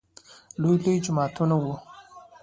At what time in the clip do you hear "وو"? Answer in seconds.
1.63-1.73